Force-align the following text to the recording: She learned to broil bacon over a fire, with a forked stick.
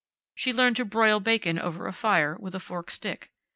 She 0.33 0.51
learned 0.51 0.77
to 0.77 0.85
broil 0.85 1.19
bacon 1.19 1.59
over 1.59 1.85
a 1.85 1.93
fire, 1.93 2.35
with 2.39 2.55
a 2.55 2.59
forked 2.59 2.91
stick. 2.91 3.29